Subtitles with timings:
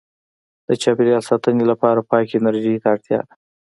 [0.67, 3.33] •د چاپېریال ساتنې لپاره پاکې انرژۍ ته اړتیا ده.